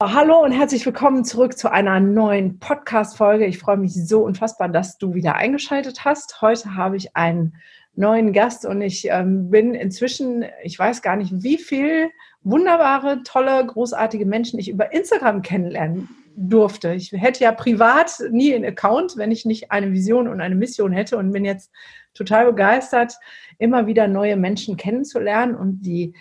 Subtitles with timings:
[0.00, 3.46] Hallo und herzlich willkommen zurück zu einer neuen Podcast-Folge.
[3.46, 6.40] Ich freue mich so unfassbar, dass du wieder eingeschaltet hast.
[6.40, 7.56] Heute habe ich einen
[7.96, 12.10] neuen Gast und ich ähm, bin inzwischen, ich weiß gar nicht, wie viel
[12.44, 16.94] wunderbare, tolle, großartige Menschen ich über Instagram kennenlernen durfte.
[16.94, 20.92] Ich hätte ja privat nie einen Account, wenn ich nicht eine Vision und eine Mission
[20.92, 21.72] hätte und bin jetzt
[22.14, 23.14] total begeistert,
[23.58, 26.14] immer wieder neue Menschen kennenzulernen und die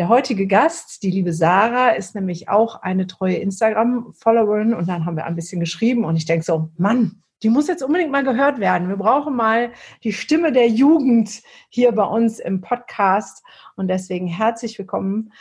[0.00, 5.14] der heutige Gast, die liebe Sarah, ist nämlich auch eine treue Instagram-Followerin und dann haben
[5.14, 8.60] wir ein bisschen geschrieben und ich denke so, Mann, die muss jetzt unbedingt mal gehört
[8.60, 8.88] werden.
[8.88, 13.44] Wir brauchen mal die Stimme der Jugend hier bei uns im Podcast
[13.76, 15.34] und deswegen herzlich willkommen,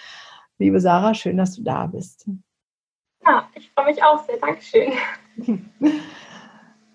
[0.57, 2.29] liebe Sarah, schön, dass du da bist.
[3.25, 4.39] Ja, ich freue mich auch sehr.
[4.39, 4.91] Dankeschön.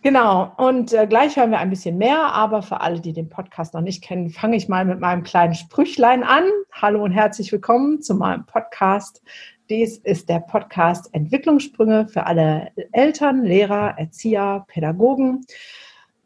[0.04, 3.72] Genau, und äh, gleich hören wir ein bisschen mehr, aber für alle, die den Podcast
[3.72, 6.44] noch nicht kennen, fange ich mal mit meinem kleinen Sprüchlein an.
[6.72, 9.22] Hallo und herzlich willkommen zu meinem Podcast.
[9.70, 15.40] Dies ist der Podcast Entwicklungssprünge für alle Eltern, Lehrer, Erzieher, Pädagogen,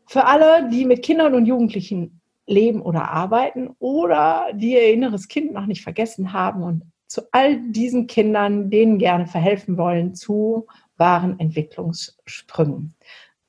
[0.06, 5.52] für alle, die mit Kindern und Jugendlichen leben oder arbeiten oder die ihr inneres Kind
[5.52, 11.38] noch nicht vergessen haben und zu all diesen Kindern, denen gerne verhelfen wollen, zu wahren
[11.38, 12.96] Entwicklungssprüngen.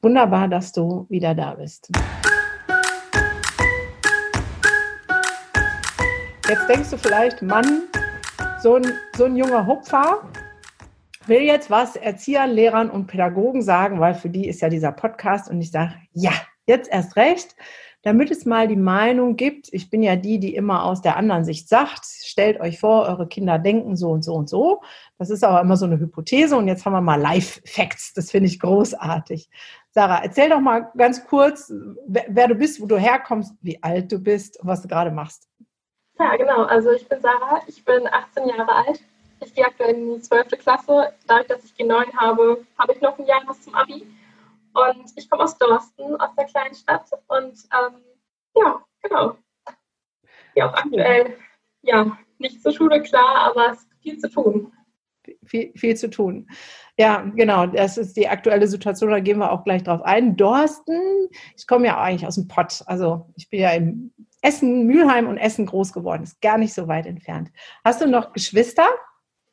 [0.02, 1.90] Wunderbar, dass du wieder da bist.
[6.48, 7.84] Jetzt denkst du vielleicht, Mann,
[8.62, 8.86] so ein,
[9.18, 10.22] so ein junger Hupfer
[11.26, 15.50] will jetzt was Erziehern, Lehrern und Pädagogen sagen, weil für die ist ja dieser Podcast
[15.50, 16.32] und ich sage, ja,
[16.66, 17.56] jetzt erst recht
[18.02, 21.44] damit es mal die Meinung gibt, ich bin ja die, die immer aus der anderen
[21.44, 24.82] Sicht sagt, stellt euch vor, eure Kinder denken so und so und so.
[25.18, 28.14] Das ist aber immer so eine Hypothese und jetzt haben wir mal Live-Facts.
[28.14, 29.50] Das finde ich großartig.
[29.92, 31.72] Sarah, erzähl doch mal ganz kurz,
[32.08, 35.12] wer, wer du bist, wo du herkommst, wie alt du bist und was du gerade
[35.12, 35.50] machst.
[36.20, 36.64] Ja, genau.
[36.64, 39.02] Also ich bin Sarah, ich bin 18 Jahre alt.
[39.42, 40.50] Ich gehe aktuell in die 12.
[40.60, 41.14] Klasse.
[41.28, 44.06] Dadurch, dass ich G9 habe, habe ich noch ein Jahr bis zum Abi.
[44.74, 47.10] Und ich komme aus Dorsten, aus der kleinen Stadt.
[47.28, 48.02] Und ähm,
[48.56, 49.38] ja, genau.
[50.56, 51.38] Ja, auch aktuell,
[51.84, 54.74] ja, nicht zur Schule, klar, aber es ist viel zu tun.
[55.46, 56.50] Viel, viel zu tun.
[57.00, 60.36] Ja, genau, das ist die aktuelle Situation, da gehen wir auch gleich drauf ein.
[60.36, 65.30] Dorsten, ich komme ja eigentlich aus dem Pott, also ich bin ja im Essen, Mülheim
[65.30, 67.52] und Essen groß geworden, ist gar nicht so weit entfernt.
[67.86, 68.86] Hast du noch Geschwister?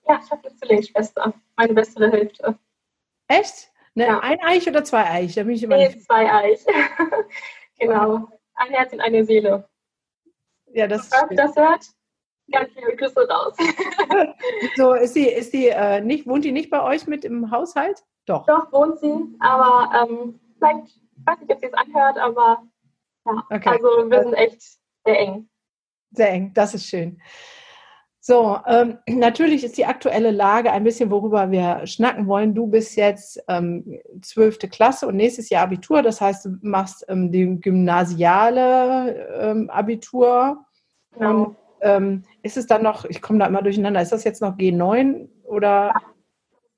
[0.09, 2.59] Ja, ich habe eine Zwillingsschwester, meine bessere Hälfte.
[3.29, 3.71] Echt?
[3.95, 4.19] Ne, ja.
[4.19, 5.37] Ein Eich oder zwei Eich?
[5.37, 6.67] Da bin ich immer nee, zwei Eich.
[7.78, 8.28] genau.
[8.57, 9.69] Ein Herz und eine Seele.
[10.73, 11.87] Ja, das Falls das hört,
[12.53, 13.55] ganz liebe Küsse raus.
[14.77, 18.05] so, ist sie, ist sie äh, nicht, wohnt die nicht bei euch mit im Haushalt?
[18.27, 18.47] Doch.
[18.47, 22.62] Doch, wohnt sie, aber ähm, vielleicht, ich weiß nicht, ob sie es anhört, aber
[23.27, 23.69] ja, okay.
[23.69, 24.62] also wir sind echt
[25.05, 25.49] sehr eng.
[26.12, 27.21] Sehr eng, das ist schön.
[28.29, 32.57] So, ähm, natürlich ist die aktuelle Lage ein bisschen, worüber wir schnacken wollen.
[32.57, 34.59] Du bist jetzt ähm, 12.
[34.69, 36.03] Klasse und nächstes Jahr Abitur.
[36.03, 40.65] Das heißt, du machst ähm, die gymnasiale ähm, Abitur.
[41.13, 41.55] Genau.
[41.81, 45.28] Ähm, ist es dann noch, ich komme da immer durcheinander, ist das jetzt noch G9
[45.44, 45.92] oder?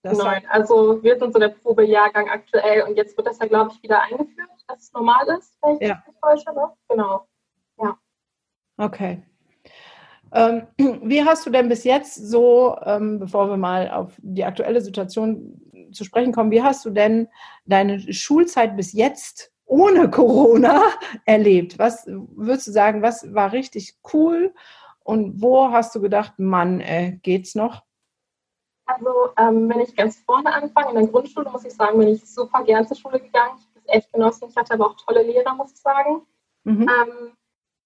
[0.02, 3.72] Das Nein, also wir sind so der Probejahrgang aktuell und jetzt wird das ja, glaube
[3.74, 6.02] ich, wieder eingeführt, dass es normal ist, wenn ich ja.
[6.06, 6.56] das täusche.
[6.56, 6.72] Ne?
[6.88, 7.26] Genau.
[7.78, 7.98] Ja.
[8.76, 9.22] Okay.
[10.32, 10.66] Ähm,
[11.02, 15.60] wie hast du denn bis jetzt so, ähm, bevor wir mal auf die aktuelle Situation
[15.92, 17.28] zu sprechen kommen, wie hast du denn
[17.66, 20.82] deine Schulzeit bis jetzt ohne Corona
[21.24, 21.78] erlebt?
[21.78, 24.54] Was würdest du sagen, was war richtig cool
[25.08, 27.82] und wo hast du gedacht, Mann, äh, geht's noch?
[28.84, 32.30] Also, ähm, wenn ich ganz vorne anfange, in der Grundschule, muss ich sagen, bin ich
[32.30, 33.56] super gern zur Schule gegangen.
[33.58, 34.48] Ich habe es echt genossen.
[34.50, 36.26] Ich hatte aber auch tolle Lehrer, muss ich sagen.
[36.64, 36.82] Mhm.
[36.82, 37.32] Ähm,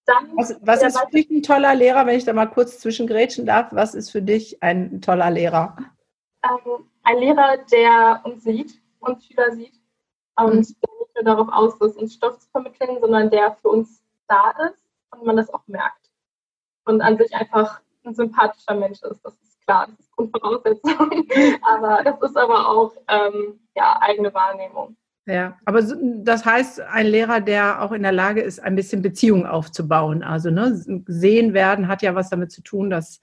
[0.05, 3.47] dann was, was ist für dich ein toller Lehrer, wenn ich da mal kurz zwischengrätschen
[3.47, 3.69] darf?
[3.71, 5.77] Was ist für dich ein toller Lehrer?
[6.45, 9.81] Ähm, ein Lehrer, der uns sieht, uns Schüler sieht
[10.39, 10.59] und mhm.
[10.59, 14.85] nicht nur darauf aus ist, uns Stoff zu vermitteln, sondern der für uns da ist
[15.13, 16.02] und man das auch merkt.
[16.85, 19.25] Und an sich einfach ein sympathischer Mensch ist.
[19.25, 21.27] Das ist klar, das ist Grundvoraussetzung.
[21.63, 24.97] aber das ist aber auch ähm, ja, eigene Wahrnehmung.
[25.27, 29.47] Ja, aber das heißt, ein Lehrer, der auch in der Lage ist, ein bisschen Beziehung
[29.47, 30.25] aufzubauen.
[30.25, 30.73] Also ne,
[31.07, 33.21] sehen werden hat ja was damit zu tun, dass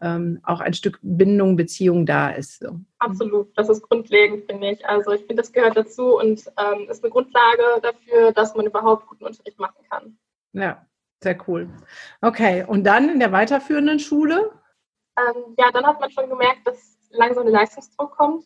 [0.00, 2.60] ähm, auch ein Stück Bindung, Beziehung da ist.
[2.60, 2.78] So.
[2.98, 4.86] Absolut, das ist grundlegend, finde ich.
[4.86, 9.06] Also ich finde, das gehört dazu und ähm, ist eine Grundlage dafür, dass man überhaupt
[9.08, 10.16] guten Unterricht machen kann.
[10.52, 10.86] Ja,
[11.24, 11.68] sehr cool.
[12.22, 14.52] Okay, und dann in der weiterführenden Schule?
[15.18, 18.44] Ähm, ja, dann hat man schon gemerkt, dass langsam der Leistungsdruck kommt.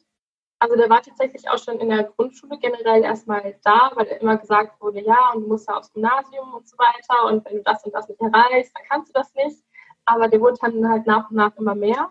[0.61, 4.81] Also der war tatsächlich auch schon in der Grundschule generell erstmal da, weil immer gesagt
[4.81, 7.85] wurde, ja, und du musst ja aufs Gymnasium und so weiter und wenn du das
[7.85, 9.63] und das nicht erreichst, dann kannst du das nicht.
[10.05, 12.11] Aber der wurde dann halt nach und nach immer mehr.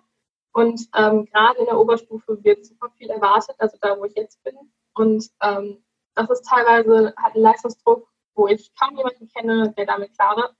[0.53, 4.41] Und ähm, gerade in der Oberstufe wird super viel erwartet, also da, wo ich jetzt
[4.43, 4.55] bin.
[4.93, 5.83] Und ähm,
[6.15, 10.55] das ist teilweise halt ein Leistungsdruck, wo ich kaum jemanden kenne, der damit klar,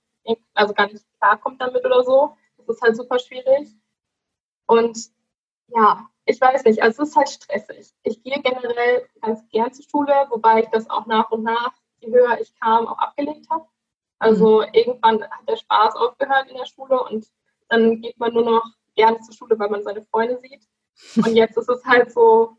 [0.54, 2.36] also gar nicht klarkommt damit oder so.
[2.58, 3.68] Das ist halt super schwierig.
[4.66, 4.98] Und
[5.68, 7.94] ja, ich weiß nicht, also es ist halt stressig.
[8.02, 12.12] Ich gehe generell ganz gern zur Schule, wobei ich das auch nach und nach, je
[12.12, 13.66] höher ich kam, auch abgelegt habe.
[14.18, 14.68] Also mhm.
[14.72, 17.26] irgendwann hat der Spaß aufgehört in der Schule und
[17.68, 18.64] dann geht man nur noch
[18.96, 20.66] gerne zur Schule, weil man seine Freunde sieht.
[21.16, 22.56] Und jetzt ist es halt so,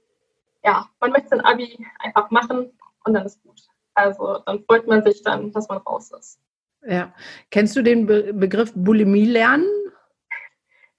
[0.63, 2.71] ja, man möchte sein Abi einfach machen
[3.03, 3.68] und dann ist gut.
[3.99, 6.39] Also dann freut man sich dann, dass man raus ist.
[6.87, 7.13] Ja.
[7.51, 9.67] Kennst du den Be Begriff Bulimie lernen?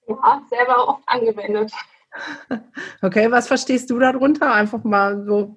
[0.06, 1.73] Ja, selber oft angewendet.
[3.02, 4.52] Okay, was verstehst du darunter?
[4.52, 5.56] Einfach mal so.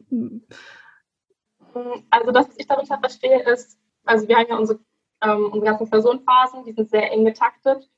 [2.12, 4.80] Also, das, was ich darunter verstehe, ist, also wir haben ja unsere,
[5.24, 7.90] ähm, unsere ganzen Klausurenphasen, die sind sehr eng getaktet.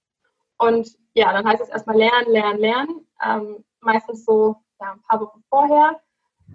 [0.57, 3.07] Und ja, dann heißt es erstmal lernen, lernen, lernen.
[3.23, 5.99] Ähm, meistens so ja, ein paar Wochen vorher.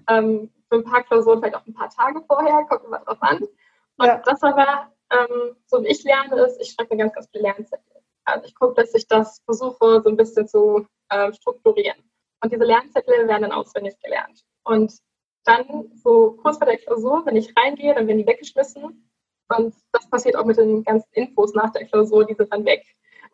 [0.09, 3.39] Ähm, für ein paar Klausuren vielleicht auch ein paar Tage vorher, kommt immer drauf an.
[3.97, 4.23] Und ja.
[4.25, 7.85] das aber, ähm, so wie ich lerne, ist, ich schreibe mir ganz, ganz viele Lernzettel.
[8.25, 11.99] Also ich gucke, dass ich das versuche, so ein bisschen zu äh, strukturieren.
[12.43, 14.43] Und diese Lernzettel werden dann auswendig gelernt.
[14.65, 14.93] Und
[15.45, 19.11] dann so kurz vor der Klausur, wenn ich reingehe, dann werden die weggeschmissen.
[19.49, 22.85] Und das passiert auch mit den ganzen Infos nach der Klausur, die sind dann weg.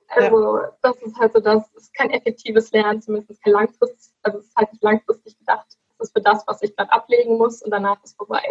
[0.08, 0.72] Also ja.
[0.82, 4.56] das ist halt so, das ist kein effektives Lernen, zumindest kein langfristig, also es ist
[4.56, 5.75] halt nicht langfristig gedacht.
[5.98, 8.42] Das ist für das, was ich gerade ablegen muss und danach ist vorbei.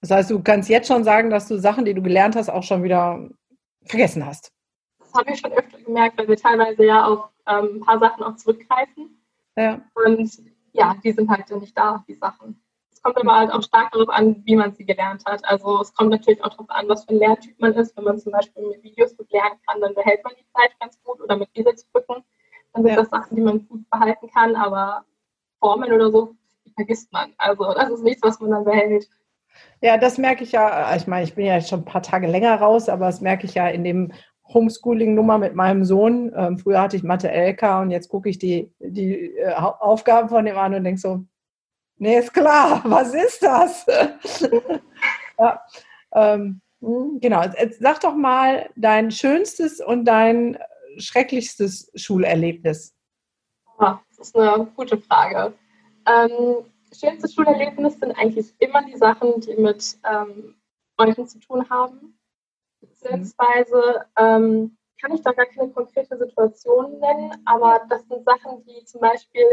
[0.00, 2.62] Das heißt, du kannst jetzt schon sagen, dass du Sachen, die du gelernt hast, auch
[2.62, 3.28] schon wieder
[3.84, 4.52] vergessen hast.
[4.98, 8.22] Das habe ich schon öfter gemerkt, weil wir teilweise ja auf ähm, ein paar Sachen
[8.22, 9.22] auch zurückgreifen.
[9.56, 9.80] Ja.
[9.94, 10.30] Und
[10.72, 12.60] ja, die sind halt nicht da, die Sachen.
[12.92, 15.44] Es kommt aber halt auch stark darauf an, wie man sie gelernt hat.
[15.44, 17.96] Also es kommt natürlich auch darauf an, was für ein Lerntyp man ist.
[17.96, 21.00] Wenn man zum Beispiel mit Videos gut lernen kann, dann behält man die Zeit ganz
[21.02, 22.24] gut oder mit Eselsbrücken.
[22.72, 22.96] Dann sind ja.
[22.96, 25.04] das Sachen, die man gut behalten kann, aber
[25.60, 26.34] Formeln oder so,
[26.74, 27.32] vergisst man.
[27.38, 29.08] Also das ist nichts, was man dann behält.
[29.80, 30.94] Ja, das merke ich ja.
[30.96, 33.54] Ich meine, ich bin ja schon ein paar Tage länger raus, aber das merke ich
[33.54, 34.12] ja in dem
[34.52, 36.32] Homeschooling-Nummer mit meinem Sohn.
[36.36, 40.56] Ähm, früher hatte ich Mathe-LK und jetzt gucke ich die, die äh, Aufgaben von dem
[40.58, 41.24] an und denke so,
[41.96, 43.86] nee, ist klar, was ist das?
[45.38, 45.60] ja,
[46.12, 50.58] ähm, hm, genau, jetzt sag doch mal dein schönstes und dein
[50.98, 52.94] schrecklichstes Schulerlebnis.
[53.80, 55.54] Ja, das ist eine gute Frage.
[56.06, 60.54] Ähm, schönste Schulerlebnis sind eigentlich immer die Sachen, die mit ähm,
[60.96, 62.14] Freunden zu tun haben
[62.86, 68.84] Beziehungsweise ähm, kann ich da gar keine konkrete Situation nennen, aber das sind Sachen, die
[68.84, 69.44] zum Beispiel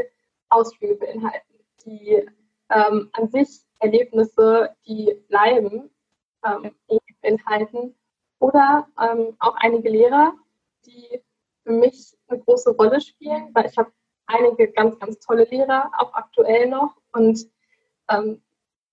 [0.49, 1.53] Ausflüge beinhalten,
[1.85, 2.27] die
[2.69, 5.89] ähm, an sich Erlebnisse, die bleiben,
[6.45, 6.75] ähm,
[7.21, 7.95] beinhalten.
[8.39, 10.33] Oder ähm, auch einige Lehrer,
[10.85, 11.21] die
[11.63, 13.91] für mich eine große Rolle spielen, weil ich habe
[14.25, 16.95] einige ganz, ganz tolle Lehrer, auch aktuell noch.
[17.13, 17.47] Und
[18.09, 18.41] ähm,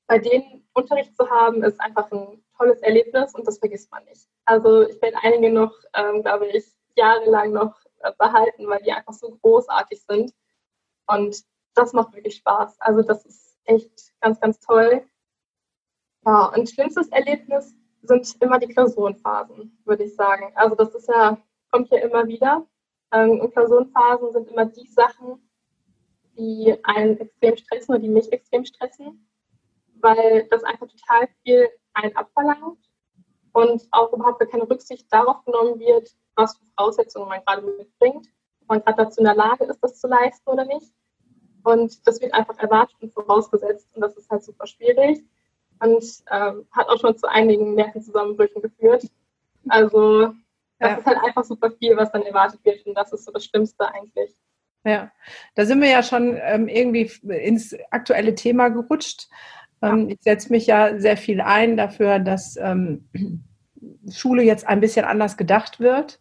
[0.07, 4.27] bei denen Unterricht zu haben, ist einfach ein tolles Erlebnis und das vergisst man nicht.
[4.45, 6.65] Also ich werde einige noch, ähm, glaube ich,
[6.97, 10.33] jahrelang noch äh, behalten, weil die einfach so großartig sind.
[11.07, 11.45] Und
[11.75, 12.81] das macht wirklich Spaß.
[12.81, 15.05] Also das ist echt ganz, ganz toll.
[16.27, 20.53] Ja, und schlimmstes Erlebnis sind immer die Klausurenphasen, würde ich sagen.
[20.55, 21.39] Also das ist ja,
[21.71, 22.67] kommt ja immer wieder.
[23.13, 25.48] Ähm, und Klausurenphasen sind immer die Sachen,
[26.39, 29.29] die einen extrem stressen oder die mich extrem stressen,
[30.01, 32.79] weil das einfach total viel einen abverlangt
[33.53, 38.29] und auch überhaupt keine Rücksicht darauf genommen wird, was für Voraussetzungen man gerade mitbringt,
[38.63, 40.93] ob man gerade dazu in der Lage ist, das zu leisten oder nicht.
[41.65, 45.25] Und das wird einfach erwartet und vorausgesetzt und das ist halt super schwierig
[45.81, 49.05] und ähm, hat auch schon zu einigen Nervenzusammenbrüchen geführt.
[49.69, 50.33] Also
[50.79, 50.97] das ja.
[50.99, 53.93] ist halt einfach super viel, was dann erwartet wird und das ist so das Schlimmste
[53.93, 54.35] eigentlich.
[54.85, 55.11] Ja,
[55.55, 59.29] da sind wir ja schon ähm, irgendwie ins aktuelle Thema gerutscht.
[59.83, 63.09] Ähm, ich setze mich ja sehr viel ein dafür, dass ähm,
[64.11, 66.21] Schule jetzt ein bisschen anders gedacht wird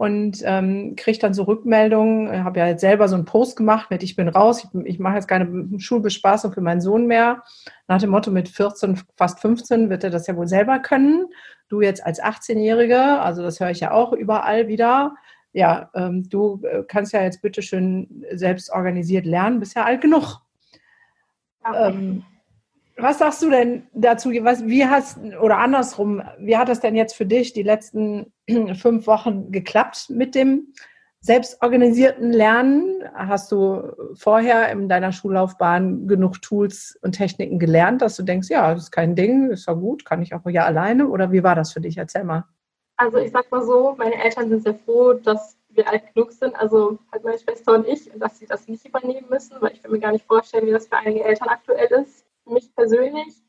[0.00, 2.32] und ähm, kriege dann so Rückmeldungen.
[2.32, 4.98] Ich habe ja jetzt selber so einen Post gemacht mit Ich bin raus, ich, ich
[4.98, 7.42] mache jetzt keine Schulbespaßung für meinen Sohn mehr.
[7.86, 11.26] Nach dem Motto, mit 14, fast 15 wird er das ja wohl selber können.
[11.68, 15.14] Du jetzt als 18-Jährige, also das höre ich ja auch überall wieder.
[15.52, 20.00] Ja, ähm, du äh, kannst ja jetzt bitte schön selbst organisiert lernen, bist ja alt
[20.00, 20.40] genug.
[21.62, 21.88] Okay.
[21.88, 22.24] Ähm,
[22.96, 24.30] was sagst du denn dazu?
[24.42, 28.32] Was, wie hast, oder andersrum, wie hat das denn jetzt für dich die letzten
[28.74, 30.68] fünf Wochen geklappt mit dem
[31.20, 33.02] selbstorganisierten Lernen?
[33.14, 38.72] Hast du vorher in deiner Schullaufbahn genug Tools und Techniken gelernt, dass du denkst, ja,
[38.72, 41.08] das ist kein Ding, ist ja gut, kann ich auch ja alleine?
[41.08, 41.96] Oder wie war das für dich?
[41.96, 42.44] Erzähl mal.
[43.00, 46.54] Also ich sag mal so, meine Eltern sind sehr froh, dass wir alt genug sind,
[46.54, 49.90] also halt meine Schwester und ich, dass sie das nicht übernehmen müssen, weil ich kann
[49.90, 52.26] mir gar nicht vorstellen, wie das für einige Eltern aktuell ist.
[52.44, 53.42] Für mich persönlich,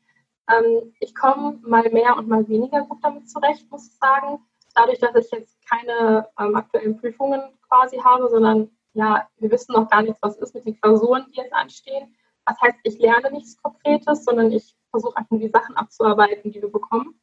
[0.50, 4.38] ähm, ich komme mal mehr und mal weniger gut damit zurecht, muss ich sagen.
[4.74, 9.90] Dadurch, dass ich jetzt keine ähm, aktuellen Prüfungen quasi habe, sondern ja, wir wissen noch
[9.90, 12.16] gar nichts, was ist mit den Klausuren, die jetzt anstehen.
[12.46, 16.62] Das heißt, ich lerne nichts Konkretes, sondern ich versuche einfach nur die Sachen abzuarbeiten, die
[16.62, 17.20] wir bekommen.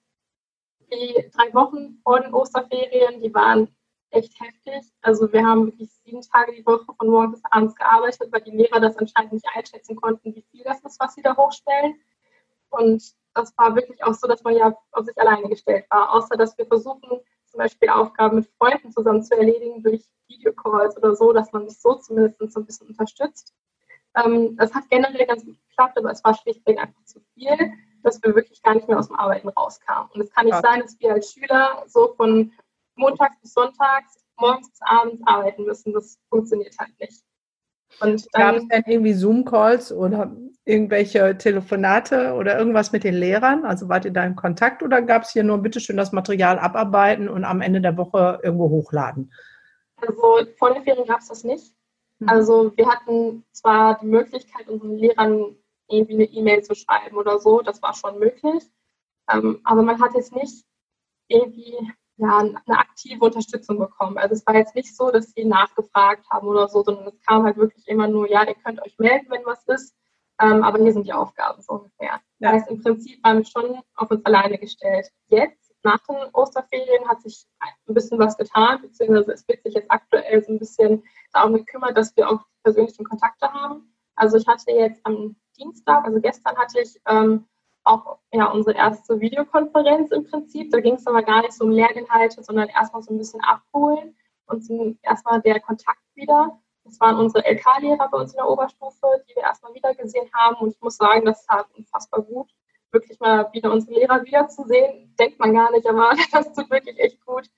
[0.91, 3.75] Die drei Wochen vor den Osterferien, die waren
[4.11, 4.91] echt heftig.
[5.01, 8.51] Also wir haben wirklich sieben Tage die Woche von morgens bis abends gearbeitet, weil die
[8.51, 11.99] Lehrer das anscheinend nicht einschätzen konnten, wie viel das ist, was sie da hochstellen.
[12.69, 13.03] Und
[13.33, 16.57] das war wirklich auch so, dass man ja auf sich alleine gestellt war, außer dass
[16.57, 21.51] wir versuchen, zum Beispiel Aufgaben mit Freunden zusammen zu erledigen durch Videocalls oder so, dass
[21.51, 23.53] man sich so zumindest so ein bisschen unterstützt.
[24.15, 28.21] Ähm, das hat generell ganz gut geklappt, aber es war schlichtweg einfach zu viel, dass
[28.23, 30.09] wir wirklich gar nicht mehr aus dem Arbeiten rauskamen.
[30.13, 30.61] Und es kann nicht ja.
[30.61, 32.51] sein, dass wir als Schüler so von
[32.95, 35.93] montags bis sonntags, morgens bis abends arbeiten müssen.
[35.93, 37.23] Das funktioniert halt nicht.
[38.01, 40.31] Und dann, Gab es denn irgendwie Zoom-Calls oder
[40.65, 43.65] irgendwelche Telefonate oder irgendwas mit den Lehrern?
[43.65, 47.27] Also wart ihr da in Kontakt oder gab es hier nur bitteschön das Material abarbeiten
[47.27, 49.33] und am Ende der Woche irgendwo hochladen?
[49.97, 50.13] Also
[50.57, 51.73] vor den Ferien gab es das nicht.
[52.19, 52.29] Mhm.
[52.29, 55.55] Also wir hatten zwar die Möglichkeit, unseren Lehrern
[55.89, 58.63] irgendwie eine E-Mail zu schreiben oder so, das war schon möglich.
[59.31, 60.65] Ähm, aber man hat jetzt nicht
[61.27, 61.75] irgendwie
[62.17, 64.17] ja, eine aktive Unterstützung bekommen.
[64.17, 67.43] Also es war jetzt nicht so, dass sie nachgefragt haben oder so, sondern es kam
[67.43, 69.95] halt wirklich immer nur, ja, ihr könnt euch melden, wenn was ist,
[70.41, 72.19] ähm, aber hier sind die Aufgaben so ungefähr.
[72.39, 72.51] Ja.
[72.51, 75.09] Das heißt, im Prinzip waren wir schon auf uns alleine gestellt.
[75.27, 79.89] Jetzt, nach den Osterferien, hat sich ein bisschen was getan, beziehungsweise es wird sich jetzt
[79.89, 83.93] aktuell so ein bisschen darum gekümmert, dass wir auch persönlichen Kontakte haben.
[84.19, 87.45] Also ich hatte jetzt am Dienstag, also gestern hatte ich ähm,
[87.85, 90.71] auch ja, unsere erste Videokonferenz im Prinzip.
[90.71, 94.17] Da ging es aber gar nicht so um Lerninhalte, sondern erstmal so ein bisschen abholen
[94.47, 94.67] und
[95.03, 96.59] erstmal der Kontakt wieder.
[96.83, 100.57] Das waren unsere LK-Lehrer bei uns in der Oberstufe, die wir erstmal wieder gesehen haben.
[100.57, 102.49] Und ich muss sagen, das tat unfassbar gut,
[102.91, 105.15] wirklich mal wieder unsere Lehrer wiederzusehen.
[105.17, 107.49] Denkt man gar nicht, aber das tut wirklich echt gut.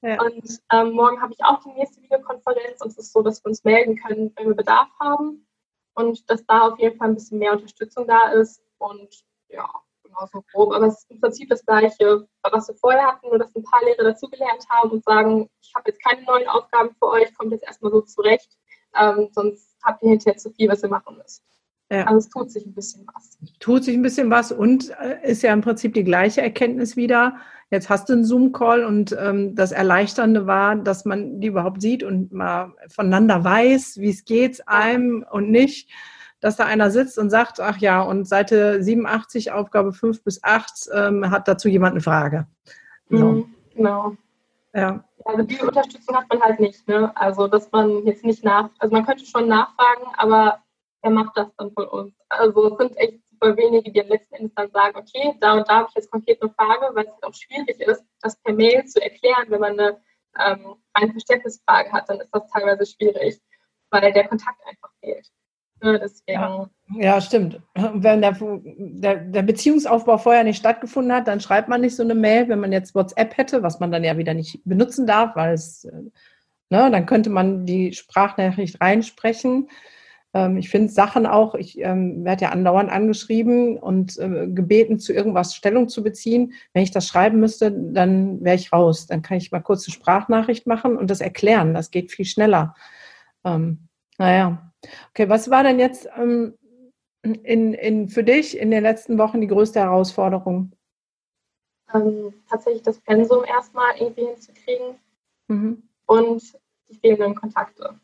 [0.00, 0.22] Ja.
[0.22, 3.50] Und ähm, morgen habe ich auch die nächste Videokonferenz und es ist so, dass wir
[3.50, 5.44] uns melden können, wenn wir Bedarf haben
[5.98, 8.62] und dass da auf jeden Fall ein bisschen mehr Unterstützung da ist.
[8.78, 9.68] Und ja,
[10.04, 10.72] genau so grob.
[10.72, 13.82] Aber es ist im Prinzip das Gleiche, was wir vorher hatten, nur dass ein paar
[13.82, 17.64] Lehrer dazugelernt haben und sagen, ich habe jetzt keine neuen Aufgaben für euch, kommt jetzt
[17.64, 18.56] erstmal so zurecht,
[18.94, 21.42] ähm, sonst habt ihr hinterher zu viel, was ihr machen müsst.
[21.90, 22.04] Ja.
[22.04, 23.38] Also es tut sich ein bisschen was.
[23.60, 27.36] Tut sich ein bisschen was und äh, ist ja im Prinzip die gleiche Erkenntnis wieder.
[27.70, 32.02] Jetzt hast du einen Zoom-Call und ähm, das Erleichternde war, dass man die überhaupt sieht
[32.02, 35.90] und mal voneinander weiß, wie es geht einem und nicht
[36.40, 40.88] dass da einer sitzt und sagt, ach ja, und Seite 87, Aufgabe 5 bis 8,
[40.94, 42.46] ähm, hat dazu jemand eine Frage.
[43.10, 43.26] So.
[43.26, 44.16] Mhm, genau.
[44.74, 45.04] Ja.
[45.24, 47.10] Also die Unterstützung hat man halt nicht, ne?
[47.16, 50.60] Also dass man jetzt nicht nach, also man könnte schon nachfragen, aber
[51.02, 52.14] wer macht das dann von uns?
[52.28, 55.68] Also es sind echt super wenige, die am letzten Endes dann sagen, okay, da und
[55.68, 58.54] da habe ich jetzt konkret eine Frage, weil es halt auch schwierig ist, das per
[58.54, 60.00] Mail zu erklären, wenn man eine
[60.38, 63.40] ähm, eine Verständnisfrage hat, dann ist das teilweise schwierig,
[63.90, 65.28] weil der Kontakt einfach fehlt.
[65.80, 66.04] Ne.
[66.26, 66.68] Ja.
[66.96, 67.60] ja, stimmt.
[67.74, 72.16] Wenn der, der, der, Beziehungsaufbau vorher nicht stattgefunden hat, dann schreibt man nicht so eine
[72.16, 72.48] Mail.
[72.48, 75.84] Wenn man jetzt WhatsApp hätte, was man dann ja wieder nicht benutzen darf, weil es,
[75.84, 75.92] äh,
[76.70, 79.68] ne, dann könnte man die Sprachnachricht reinsprechen.
[80.34, 85.12] Ähm, ich finde Sachen auch, ich ähm, werde ja andauernd angeschrieben und äh, gebeten, zu
[85.12, 86.52] irgendwas Stellung zu beziehen.
[86.72, 89.06] Wenn ich das schreiben müsste, dann wäre ich raus.
[89.06, 91.74] Dann kann ich mal kurz eine Sprachnachricht machen und das erklären.
[91.74, 92.74] Das geht viel schneller.
[93.44, 94.68] Ähm, naja,
[95.10, 96.56] Okay, was war denn jetzt ähm,
[97.22, 100.72] in, in, für dich in den letzten Wochen die größte Herausforderung?
[101.92, 104.96] Ähm, tatsächlich das Pensum erstmal irgendwie hinzukriegen
[105.48, 105.82] mhm.
[106.06, 106.42] und
[106.88, 107.98] die fehlenden Kontakte.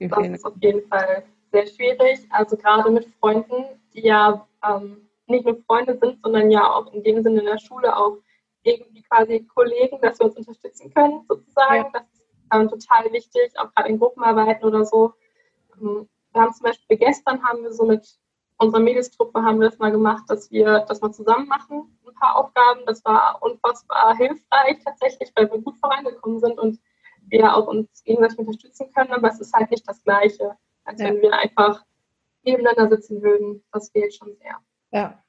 [0.00, 1.24] Die das ist auf jeden Fall
[1.56, 2.26] sehr schwierig.
[2.30, 7.02] Also gerade mit Freunden, die ja ähm, nicht nur Freunde sind, sondern ja auch in
[7.02, 8.18] dem Sinne in der Schule auch
[8.62, 11.84] irgendwie quasi Kollegen, dass wir uns unterstützen können, sozusagen.
[11.84, 11.90] Ja.
[11.92, 12.22] Das ist
[12.52, 15.14] ähm, total wichtig, auch gerade in Gruppenarbeiten oder so.
[15.80, 18.06] Ähm, wir haben zum Beispiel gestern haben wir so mit
[18.58, 22.36] unserer Mädelstruppe haben wir das mal gemacht, dass wir das mal zusammen machen, ein paar
[22.36, 22.80] Aufgaben.
[22.86, 26.78] Das war unfassbar hilfreich tatsächlich, weil wir gut vorangekommen sind und
[27.28, 29.12] wir auch uns gegenseitig unterstützen können.
[29.12, 31.08] Aber es ist halt nicht das Gleiche, als ja.
[31.08, 31.84] wenn wir einfach
[32.42, 33.64] nebeneinander sitzen würden.
[33.72, 34.56] Das fehlt schon sehr.
[34.92, 35.22] Ja.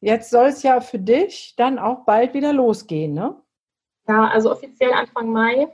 [0.00, 3.40] Jetzt soll es ja für dich dann auch bald wieder losgehen, ne?
[4.08, 5.68] Ja, also offiziell Anfang Mai,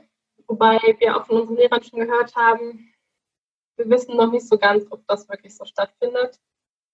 [0.47, 2.93] wobei wir auch von unseren Lehrern schon gehört haben,
[3.79, 6.37] wir wissen noch nicht so ganz, ob das wirklich so stattfindet.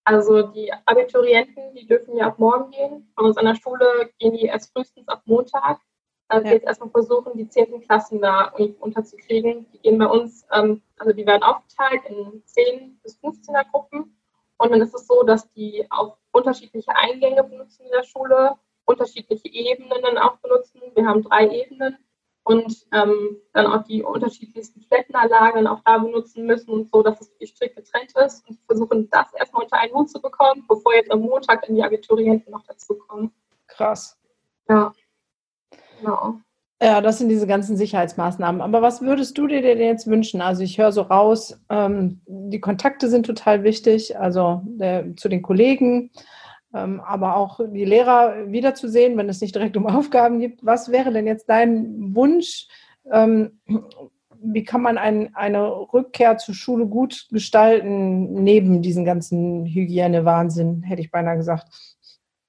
[0.05, 3.12] Also die Abiturienten, die dürfen ja ab morgen gehen.
[3.15, 5.81] Von uns an der Schule gehen die erst frühestens ab Montag.
[6.27, 7.82] Dass wir jetzt erstmal versuchen, die 10.
[7.82, 9.67] Klassen da unterzukriegen.
[9.74, 14.17] Die gehen bei uns, ähm, also die werden aufgeteilt in 10 bis 15er Gruppen.
[14.58, 18.55] Und dann ist es so, dass die auch unterschiedliche Eingänge benutzen in der Schule,
[18.86, 20.82] unterschiedliche Ebenen dann auch benutzen.
[20.94, 21.98] Wir haben drei Ebenen
[22.44, 27.32] und ähm, dann auch die unterschiedlichsten Flattenanlagen auch da benutzen müssen und so, dass es
[27.32, 31.12] wirklich strikt getrennt ist und versuchen, das erstmal unter einen Hut zu bekommen, bevor jetzt
[31.12, 33.34] am Montag dann die Abiturienten noch dazu kommen.
[33.67, 34.17] Krass.
[34.70, 34.94] Ja.
[36.00, 36.40] Genau.
[36.82, 38.62] Ja, das sind diese ganzen Sicherheitsmaßnahmen.
[38.62, 40.42] Aber was würdest du dir denn jetzt wünschen?
[40.42, 45.42] Also ich höre so raus, ähm, die Kontakte sind total wichtig, also der, zu den
[45.42, 46.12] Kollegen,
[46.74, 50.66] ähm, aber auch die Lehrer wiederzusehen, wenn es nicht direkt um Aufgaben gibt.
[50.66, 52.68] Was wäre denn jetzt dein Wunsch?
[53.10, 53.62] Ähm,
[54.42, 61.02] wie kann man ein, eine Rückkehr zur Schule gut gestalten, neben diesem ganzen Hygiene-Wahnsinn, hätte
[61.02, 61.95] ich beinahe gesagt?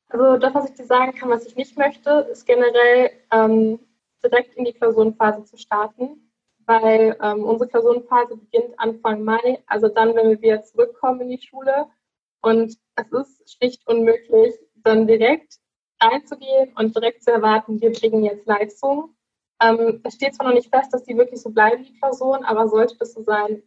[0.08, 3.80] Also das, was ich dir sagen kann, was ich nicht möchte, ist generell ähm,
[4.22, 6.30] direkt in die Klausurenphase zu starten,
[6.66, 11.46] weil ähm, unsere Klausurenphase beginnt Anfang Mai, also dann, wenn wir wieder zurückkommen in die
[11.46, 11.86] Schule.
[12.40, 15.58] Und es ist schlicht unmöglich, dann direkt
[16.00, 19.16] reinzugehen und direkt zu erwarten, wir kriegen jetzt Leistung.
[19.60, 22.68] Ähm, es steht zwar noch nicht fest, dass die wirklich so bleiben, die Klausuren, aber
[22.68, 23.62] sollte das so sein,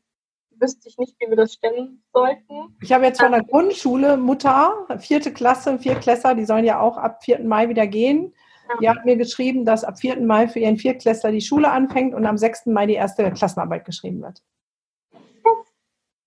[0.59, 2.77] wüsste ich nicht, wie wir das stemmen sollten.
[2.81, 7.23] Ich habe jetzt von der Grundschule Mutter, vierte Klasse, Viertklässler, die sollen ja auch ab
[7.23, 7.43] 4.
[7.43, 8.33] Mai wieder gehen.
[8.81, 10.21] Die hat mir geschrieben, dass ab 4.
[10.21, 12.67] Mai für ihren Viertklässler die Schule anfängt und am 6.
[12.67, 14.43] Mai die erste Klassenarbeit geschrieben wird.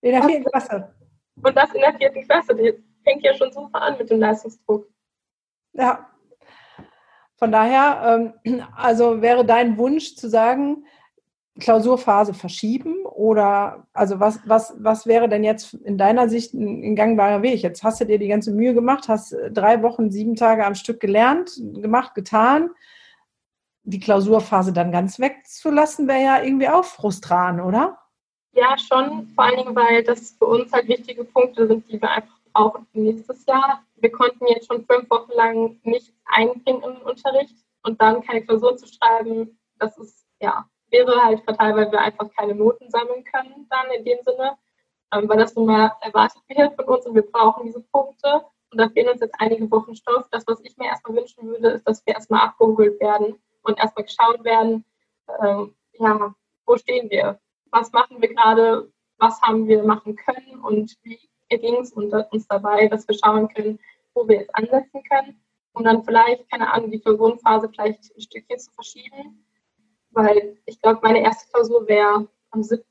[0.01, 0.93] In der vierten Klasse.
[1.41, 2.55] Und das in der vierten Klasse.
[2.55, 2.73] Die
[3.03, 4.87] fängt ja schon super an mit dem Leistungsdruck.
[5.71, 6.09] Ja.
[7.37, 10.85] Von daher, ähm, also wäre dein Wunsch zu sagen,
[11.59, 16.95] Klausurphase verschieben oder also was, was, was wäre denn jetzt in deiner Sicht ein, ein
[16.95, 17.61] gangbarer Weg?
[17.61, 20.99] Jetzt hast du dir die ganze Mühe gemacht, hast drei Wochen, sieben Tage am Stück
[20.99, 22.71] gelernt, gemacht, getan.
[23.83, 27.99] Die Klausurphase dann ganz wegzulassen, wäre ja irgendwie auch frustran, oder?
[28.53, 29.27] Ja, schon.
[29.35, 32.79] Vor allen Dingen, weil das für uns halt wichtige Punkte sind, die wir einfach auch
[32.93, 33.83] nächstes Jahr.
[33.97, 38.77] Wir konnten jetzt schon fünf Wochen lang nichts einbringen im Unterricht und dann keine Klausur
[38.77, 43.67] zu schreiben, das ist ja wäre halt fatal, weil wir einfach keine Noten sammeln können
[43.69, 44.57] dann in dem Sinne,
[45.11, 48.45] ähm, weil das nun mal erwartet wird von uns und wir brauchen diese Punkte.
[48.71, 50.27] Und da fehlen uns jetzt einige Wochen Stoff.
[50.31, 54.05] Das, was ich mir erstmal wünschen würde, ist, dass wir erstmal abgeholt werden und erstmal
[54.05, 54.85] geschaut werden,
[55.41, 56.33] ähm, ja,
[56.65, 57.39] wo stehen wir?
[57.71, 58.91] Was machen wir gerade?
[59.17, 60.59] Was haben wir machen können?
[60.61, 63.79] Und wie ging es uns dabei, dass wir schauen können,
[64.15, 65.39] wo wir jetzt ansetzen können,
[65.73, 69.45] um dann vielleicht, keine Ahnung, die Klausurenphase vielleicht ein Stückchen zu verschieben
[70.13, 72.83] weil ich glaube, meine erste Klausur wäre am 7.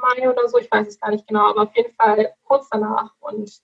[0.00, 3.14] Mai oder so, ich weiß es gar nicht genau, aber auf jeden Fall kurz danach
[3.20, 3.60] und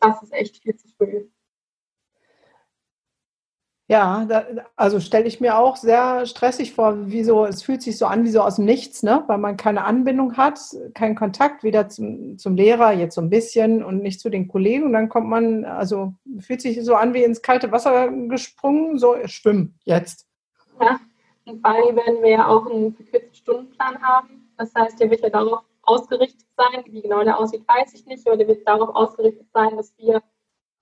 [0.00, 1.28] das ist echt viel zu früh.
[3.90, 4.46] Ja, da,
[4.76, 8.22] also stelle ich mir auch sehr stressig vor, wie so, es fühlt sich so an
[8.22, 9.24] wie so aus dem Nichts, ne?
[9.26, 10.60] weil man keine Anbindung hat,
[10.94, 14.84] keinen Kontakt, weder zum, zum Lehrer, jetzt so ein bisschen und nicht zu den Kollegen.
[14.84, 19.16] Und dann kommt man, also fühlt sich so an wie ins kalte Wasser gesprungen, so
[19.24, 20.28] schwimmen jetzt.
[20.80, 21.00] Ja,
[21.50, 24.52] in Bali werden wir ja auch einen verkürzten Stundenplan haben.
[24.56, 26.84] Das heißt, der wird ja darauf ausgerichtet sein.
[26.86, 30.22] Wie genau der aussieht, weiß ich nicht, aber der wird darauf ausgerichtet sein, dass wir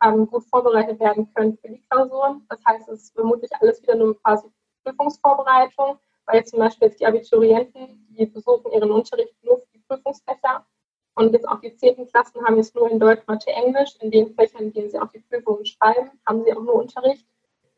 [0.05, 2.45] ähm, gut vorbereitet werden können für die Klausuren.
[2.49, 4.49] Das heißt, es ist vermutlich alles wieder nur quasi
[4.85, 10.67] Prüfungsvorbereitung, weil zum Beispiel jetzt die Abiturienten, die besuchen ihren Unterricht nur für die Prüfungsfächer.
[11.15, 13.97] Und jetzt auch die zehnten Klassen haben jetzt nur in Deutsch, Mathe, Englisch.
[14.01, 17.27] In den Fächern, in denen sie auch die Prüfungen schreiben, haben sie auch nur Unterricht.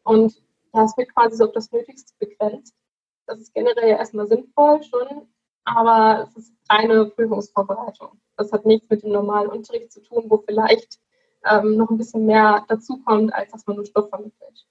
[0.03, 0.43] Und
[0.75, 2.75] ja, es wird quasi so auf das Nötigste begrenzt.
[3.31, 5.29] Das ist generell erstmal sinnvoll schon,
[5.65, 8.21] aber es ist reine Prüfungsvorbereitung.
[8.37, 10.99] Das hat nichts mit dem normalen Unterricht zu tun, wo vielleicht
[11.49, 14.67] ähm, noch ein bisschen mehr dazukommt, als dass man nur Stoff vermittelt.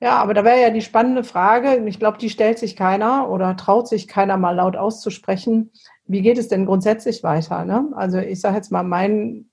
[0.00, 3.56] Ja, aber da wäre ja die spannende Frage, ich glaube, die stellt sich keiner oder
[3.56, 5.70] traut sich keiner mal laut auszusprechen.
[6.04, 7.64] Wie geht es denn grundsätzlich weiter?
[7.64, 7.90] Ne?
[7.94, 9.50] Also ich sage jetzt mal, mein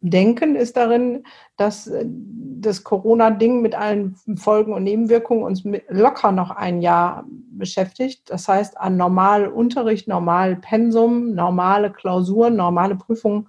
[0.00, 1.24] Denken ist darin,
[1.56, 8.30] dass äh, das Corona-Ding mit allen Folgen und Nebenwirkungen uns locker noch ein Jahr beschäftigt.
[8.30, 13.48] Das heißt, an normal Unterricht, normal Pensum, normale Klausuren, normale Prüfungen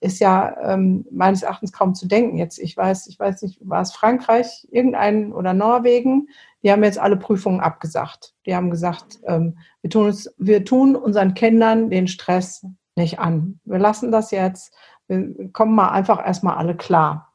[0.00, 2.36] ist ja ähm, meines Erachtens kaum zu denken.
[2.36, 6.28] Jetzt, ich weiß, ich weiß nicht, war es Frankreich, irgendein oder Norwegen,
[6.62, 8.34] die haben jetzt alle Prüfungen abgesagt.
[8.44, 13.60] Die haben gesagt, ähm, wir, tun uns, wir tun unseren Kindern den Stress nicht an.
[13.64, 14.74] Wir lassen das jetzt
[15.08, 17.32] wir kommen mal einfach erstmal alle klar.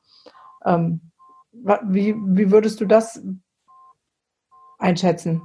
[0.65, 1.01] Ähm,
[1.51, 3.21] wie, wie würdest du das
[4.77, 5.41] einschätzen?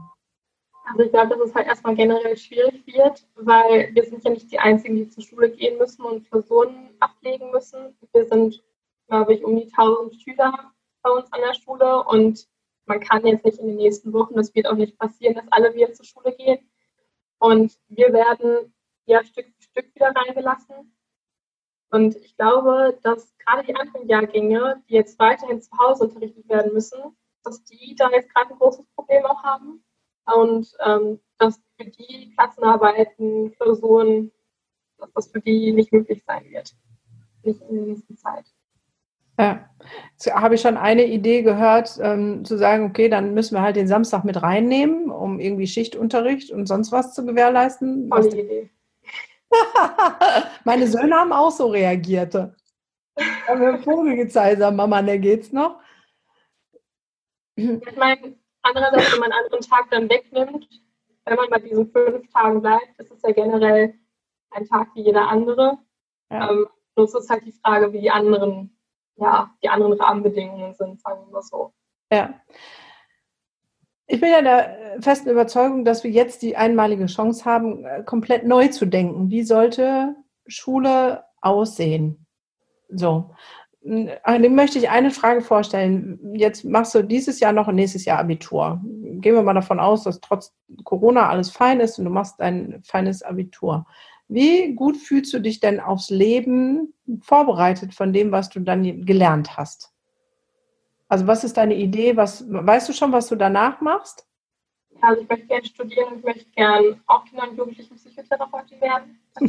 [0.87, 4.53] Also ich glaube, dass es halt erstmal generell schwierig wird, weil wir sind ja nicht
[4.53, 7.97] die Einzigen, die zur Schule gehen müssen und Klausuren ablegen müssen.
[8.13, 8.63] Wir sind,
[9.09, 12.47] glaube ich, um die 1000 Schüler bei uns an der Schule und
[12.87, 15.75] man kann jetzt nicht in den nächsten Wochen, das wird auch nicht passieren, dass alle
[15.75, 16.59] wieder zur Schule gehen.
[17.39, 18.75] Und wir werden
[19.07, 20.94] ja Stück für Stück wieder reingelassen.
[21.95, 26.73] Und ich glaube, dass gerade die anderen Jahrgänge, die jetzt weiterhin zu Hause unterrichtet werden
[26.73, 26.99] müssen,
[27.45, 29.85] dass die da jetzt gerade ein großes Problem auch haben.
[30.35, 34.33] Und ähm, dass für die Klassenarbeiten, Klausuren,
[34.99, 36.75] dass das für die nicht möglich sein wird.
[37.45, 38.47] Nicht in der nächsten Zeit.
[39.39, 39.71] Ja,
[40.15, 43.77] jetzt habe ich schon eine Idee gehört, ähm, zu sagen, okay, dann müssen wir halt
[43.77, 48.11] den Samstag mit reinnehmen, um irgendwie Schichtunterricht und sonst was zu gewährleisten.
[48.11, 48.71] Tolle Idee.
[50.65, 52.35] Meine Söhne haben auch so reagiert.
[52.35, 55.81] Haben mir Vogel gezeigt, sagen, Mama, da geht's noch.
[57.57, 60.69] Ich meine, andererseits, wenn man einen anderen Tag dann wegnimmt,
[61.25, 63.95] wenn man bei diesen fünf Tagen bleibt, ist es ja generell
[64.51, 65.79] ein Tag wie jeder andere.
[66.31, 66.51] Ja.
[66.51, 68.75] Ähm, nur es ist halt die Frage, wie die anderen
[69.17, 71.73] ja, die anderen Rahmenbedingungen sind, sagen wir mal so.
[72.11, 72.41] Ja.
[74.07, 78.47] Ich bin ja der festen Überzeugung, dass wir jetzt die einmalige Chance haben, äh, komplett
[78.47, 79.31] neu zu denken.
[79.31, 80.15] Wie sollte
[80.47, 82.27] Schule aussehen?
[82.89, 83.31] So.
[83.83, 86.19] Äh, dem möchte ich eine Frage vorstellen.
[86.35, 88.81] Jetzt machst du dieses Jahr noch und nächstes Jahr Abitur.
[88.85, 92.83] Gehen wir mal davon aus, dass trotz Corona alles fein ist und du machst ein
[92.85, 93.87] feines Abitur.
[94.29, 99.57] Wie gut fühlst du dich denn aufs Leben vorbereitet von dem, was du dann gelernt
[99.57, 99.94] hast?
[101.09, 102.17] Also was ist deine Idee?
[102.17, 104.27] Was, weißt du schon, was du danach machst?
[105.01, 109.21] Also ich möchte gerne studieren, ich möchte gerne auch Kinder- und Jugendlichen Psychotherapeutin werden.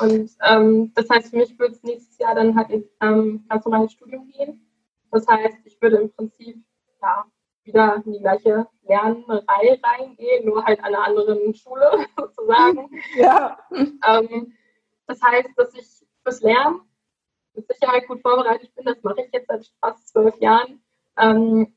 [0.00, 3.64] und ähm, das heißt, für mich wird es nächstes Jahr dann halt ins ähm, ganz
[3.64, 4.68] normales Studium gehen.
[5.10, 6.62] Das heißt, ich würde im Prinzip
[7.00, 7.24] ja,
[7.62, 12.90] wieder in die gleiche Lernreihe reingehen, nur halt an einer anderen Schule sozusagen.
[13.16, 13.58] Ja.
[14.06, 14.54] Ähm,
[15.06, 16.80] das heißt, dass ich fürs Lernen
[17.58, 18.84] mit Sicherheit gut vorbereitet bin.
[18.84, 20.80] Das mache ich jetzt seit fast zwölf Jahren.
[21.18, 21.74] Ähm,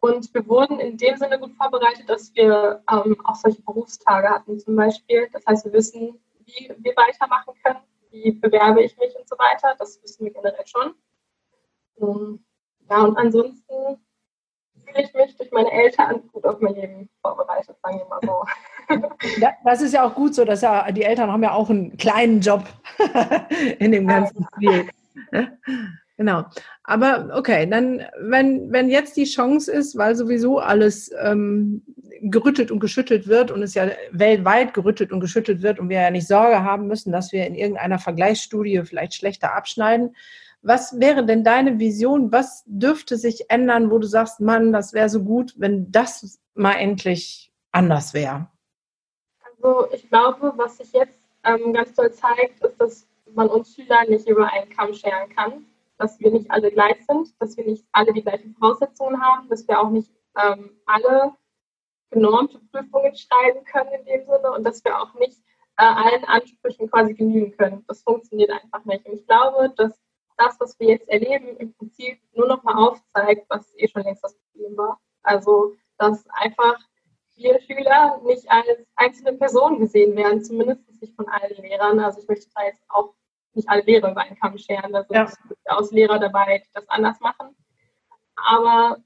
[0.00, 4.58] und wir wurden in dem Sinne gut vorbereitet, dass wir ähm, auch solche Berufstage hatten
[4.58, 5.28] zum Beispiel.
[5.32, 9.74] Das heißt, wir wissen, wie wir weitermachen können, wie bewerbe ich mich und so weiter.
[9.78, 10.94] Das wissen wir generell schon.
[12.00, 12.44] Ähm,
[12.88, 14.05] ja, und ansonsten
[14.86, 18.44] fühle ich mich durch meine Eltern gut auf mein Leben vorbereitet, sagen wir mal so.
[19.64, 22.40] Das ist ja auch gut so, dass ja die Eltern haben ja auch einen kleinen
[22.40, 22.64] Job
[23.78, 24.88] in dem ganzen Spiel.
[26.16, 26.44] Genau.
[26.84, 31.82] Aber okay, dann, wenn, wenn jetzt die Chance ist, weil sowieso alles ähm,
[32.22, 36.10] gerüttelt und geschüttelt wird und es ja weltweit gerüttelt und geschüttelt wird und wir ja
[36.10, 40.14] nicht Sorge haben müssen, dass wir in irgendeiner Vergleichsstudie vielleicht schlechter abschneiden,
[40.66, 42.32] was wäre denn deine Vision?
[42.32, 46.72] Was dürfte sich ändern, wo du sagst, Mann, das wäre so gut, wenn das mal
[46.72, 48.48] endlich anders wäre?
[49.58, 54.04] Also ich glaube, was sich jetzt ähm, ganz toll zeigt, ist, dass man uns Schüler
[54.08, 55.66] nicht über einen Kamm scheren kann,
[55.98, 59.68] dass wir nicht alle gleich sind, dass wir nicht alle die gleichen Voraussetzungen haben, dass
[59.68, 61.32] wir auch nicht ähm, alle
[62.10, 65.38] genormte Prüfungen schreiben können in dem Sinne und dass wir auch nicht
[65.78, 67.84] äh, allen Ansprüchen quasi genügen können.
[67.86, 69.06] Das funktioniert einfach nicht.
[69.06, 69.92] Und ich glaube, dass
[70.36, 74.24] das, was wir jetzt erleben, im Prinzip nur noch mal aufzeigt, was eh schon längst
[74.24, 75.00] das Problem war.
[75.22, 76.78] Also, dass einfach
[77.34, 82.00] viele Schüler nicht als einzelne Personen gesehen werden, zumindest nicht von allen Lehrern.
[82.00, 83.14] Also ich möchte da jetzt auch
[83.54, 84.92] nicht alle Lehrer über einen Kamm scheren.
[84.92, 85.30] Da sind ja.
[85.48, 87.56] durchaus Lehrer dabei, die das anders machen.
[88.36, 88.98] Aber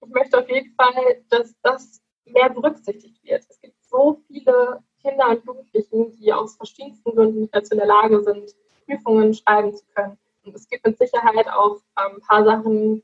[0.00, 3.44] ich möchte auf jeden Fall, dass das mehr berücksichtigt wird.
[3.48, 7.86] Es gibt so viele Kinder und Jugendlichen, die aus verschiedensten Gründen nicht dazu in der
[7.86, 8.54] Lage sind,
[8.86, 10.18] Prüfungen schreiben zu können.
[10.54, 13.02] Es gibt mit Sicherheit auch ähm, ein paar Sachen,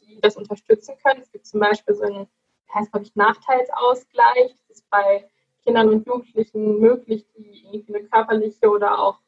[0.00, 1.22] die das unterstützen können.
[1.22, 2.28] Es gibt zum Beispiel so einen,
[2.74, 4.54] heißt glaube ich, Nachteilsausgleich.
[4.68, 5.28] Das ist bei
[5.64, 9.18] Kindern und Jugendlichen möglich, die irgendwie eine körperliche oder auch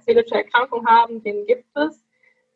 [0.00, 2.04] seelische Erkrankung haben, den gibt es.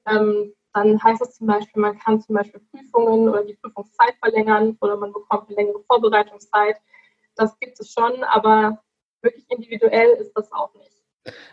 [0.07, 4.77] Ähm, dann heißt es zum Beispiel, man kann zum Beispiel Prüfungen oder die Prüfungszeit verlängern
[4.81, 6.77] oder man bekommt eine längere Vorbereitungszeit.
[7.35, 8.83] Das gibt es schon, aber
[9.23, 10.98] wirklich individuell ist das auch nicht.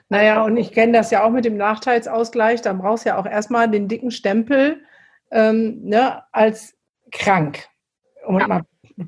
[0.09, 2.61] Naja, und ich kenne das ja auch mit dem Nachteilsausgleich.
[2.61, 4.81] Da brauchst du ja auch erstmal den dicken Stempel
[5.31, 6.75] ähm, ne, als
[7.11, 7.67] krank,
[8.25, 8.47] um ja.
[8.47, 8.61] mal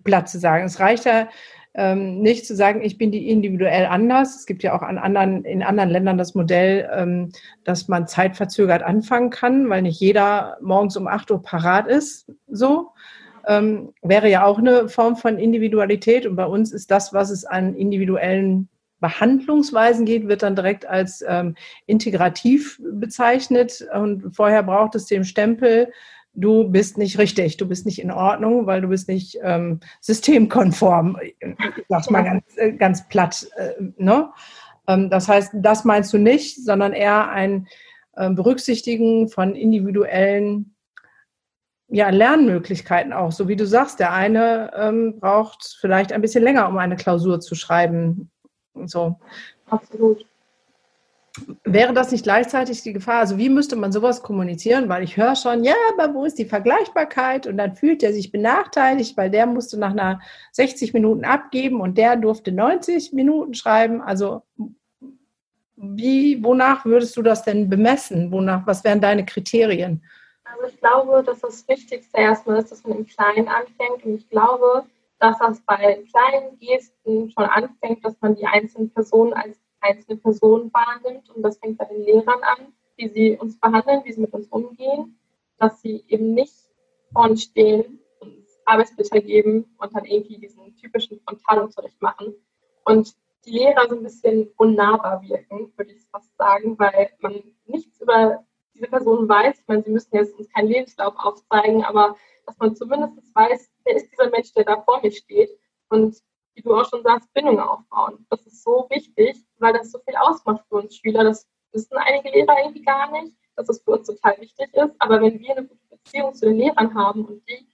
[0.03, 0.65] platt zu sagen.
[0.65, 1.29] Es reicht ja
[1.77, 4.35] ähm, nicht zu sagen, ich bin die individuell anders.
[4.35, 7.31] Es gibt ja auch an anderen, in anderen Ländern das Modell, ähm,
[7.63, 12.31] dass man zeitverzögert anfangen kann, weil nicht jeder morgens um 8 Uhr parat ist.
[12.47, 12.89] So.
[13.47, 16.25] Ähm, wäre ja auch eine Form von Individualität.
[16.25, 18.67] Und bei uns ist das, was es an individuellen
[18.99, 21.55] Behandlungsweisen geht, wird dann direkt als ähm,
[21.85, 23.87] integrativ bezeichnet.
[23.93, 25.91] Und vorher braucht es den Stempel,
[26.33, 31.17] du bist nicht richtig, du bist nicht in Ordnung, weil du bist nicht ähm, systemkonform.
[31.21, 31.35] Ich
[31.89, 33.47] sag's mal ganz, äh, ganz platt.
[33.57, 34.29] Äh, ne?
[34.87, 37.67] Ähm, das heißt, das meinst du nicht, sondern eher ein
[38.13, 40.75] äh, Berücksichtigen von individuellen
[41.89, 43.31] ja, Lernmöglichkeiten auch.
[43.31, 47.39] So wie du sagst, der eine ähm, braucht vielleicht ein bisschen länger, um eine Klausur
[47.39, 48.29] zu schreiben.
[48.85, 49.15] So.
[49.69, 50.25] Absolut.
[51.63, 53.19] Wäre das nicht gleichzeitig die Gefahr?
[53.19, 54.89] Also wie müsste man sowas kommunizieren?
[54.89, 57.45] Weil ich höre schon, ja, aber wo ist die Vergleichbarkeit?
[57.45, 60.19] Und dann fühlt er sich benachteiligt, weil der musste nach einer
[60.53, 64.01] 60 Minuten abgeben und der durfte 90 Minuten schreiben.
[64.01, 64.41] Also
[65.75, 68.31] wie, wonach würdest du das denn bemessen?
[68.31, 70.03] Wonach, was wären deine Kriterien?
[70.43, 74.03] Also ich glaube, dass das Wichtigste erstmal ist, dass man im Kleinen anfängt.
[74.05, 74.85] Und ich glaube,
[75.19, 80.71] dass das bei kleinen Gesten schon anfängt, dass man die einzelnen Personen als einzelne Personen
[80.73, 81.29] wahrnimmt.
[81.29, 84.47] Und das fängt bei den Lehrern an, wie sie uns behandeln, wie sie mit uns
[84.47, 85.19] umgehen,
[85.57, 86.53] dass sie eben nicht
[87.13, 92.33] vorne stehen, uns Arbeitsblätter geben und dann irgendwie diesen typischen Frontalunterricht machen.
[92.85, 98.01] Und die Lehrer so ein bisschen unnahbar wirken, würde ich fast sagen, weil man nichts
[98.01, 99.59] über diese Person weiß.
[99.59, 102.15] Ich meine, sie müssen jetzt uns keinen Lebenslauf aufzeigen, aber
[102.47, 105.49] dass man zumindest weiß, wer ist dieser Mensch, der da vor mir steht
[105.89, 106.17] und
[106.55, 108.25] wie du auch schon sagst, Bindung aufbauen.
[108.31, 111.23] Das ist so wichtig, weil das so viel ausmacht für uns Schüler.
[111.23, 114.95] Das wissen einige Lehrer irgendwie gar nicht, dass das für uns total wichtig ist.
[114.97, 117.67] Aber wenn wir eine gute Beziehung zu den Lehrern haben und die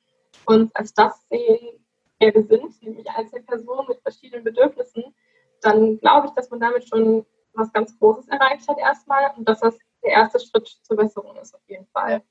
[0.46, 1.86] uns als das sehen,
[2.20, 5.16] wer wir sind, nämlich als eine Person mit verschiedenen Bedürfnissen,
[5.62, 9.62] dann glaube ich, dass man damit schon was ganz Großes erreicht hat erstmal und dass
[9.62, 12.22] das der erste Schritt zur Besserung ist auf jeden Fall.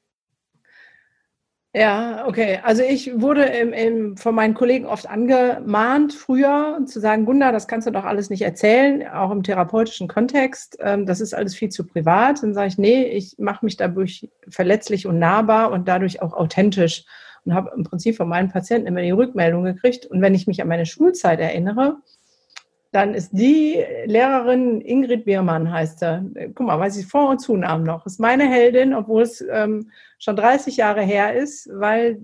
[1.75, 2.61] Ja, okay.
[2.63, 7.67] Also ich wurde im, im, von meinen Kollegen oft angemahnt, früher zu sagen, Gunda, das
[7.67, 10.77] kannst du doch alles nicht erzählen, auch im therapeutischen Kontext.
[10.81, 12.43] Ähm, das ist alles viel zu privat.
[12.43, 17.07] Dann sage ich, nee, ich mache mich dadurch verletzlich und nahbar und dadurch auch authentisch
[17.47, 20.05] und habe im Prinzip von meinen Patienten immer die Rückmeldung gekriegt.
[20.05, 21.97] Und wenn ich mich an meine Schulzeit erinnere,
[22.93, 26.51] dann ist die Lehrerin Ingrid Biermann heißt sie.
[26.55, 28.05] Guck mal, weiß ich Vor- und Zunamen noch.
[28.05, 32.23] Ist meine Heldin, obwohl es ähm, schon 30 Jahre her ist, weil